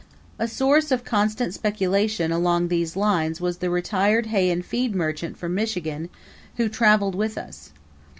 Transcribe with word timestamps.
A 0.39 0.47
source 0.47 0.89
of 0.89 1.03
constant 1.03 1.53
speculation 1.53 2.31
along 2.31 2.69
these 2.69 2.95
lines 2.95 3.39
was 3.39 3.59
the 3.59 3.69
retired 3.69 4.25
hay 4.25 4.49
and 4.49 4.65
feed 4.65 4.95
merchant 4.95 5.37
from 5.37 5.53
Michigan 5.53 6.09
who 6.55 6.69
traveled 6.69 7.13
with 7.13 7.37
us. 7.37 7.71